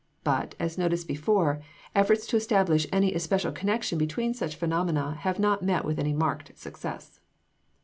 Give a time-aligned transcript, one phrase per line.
[0.23, 1.61] But, as noticed before,
[1.93, 6.57] efforts to establish any especial connection between such phenomena have not met with any marked
[6.57, 7.19] success.